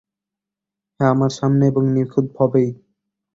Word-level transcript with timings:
হ্যাঁ 0.99 1.11
আমার 1.11 1.31
সামনেই 1.31 1.69
এবং 1.69 1.83
নিখুঁতভাবেই। 1.93 2.69